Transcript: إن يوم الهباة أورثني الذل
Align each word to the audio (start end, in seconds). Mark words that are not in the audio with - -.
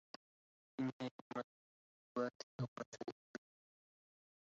إن 0.79 0.91
يوم 1.01 1.09
الهباة 1.37 2.31
أورثني 2.61 3.13
الذل 3.13 4.33